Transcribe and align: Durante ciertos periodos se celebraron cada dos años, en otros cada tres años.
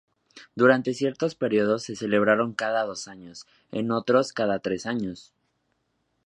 Durante 0.55 0.95
ciertos 0.95 1.35
periodos 1.35 1.83
se 1.83 1.95
celebraron 1.95 2.53
cada 2.55 2.85
dos 2.85 3.07
años, 3.07 3.45
en 3.71 3.91
otros 3.91 4.33
cada 4.33 4.57
tres 4.57 4.87
años. 4.87 5.31